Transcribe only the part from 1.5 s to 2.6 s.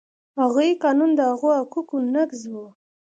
حقوقو نقض و.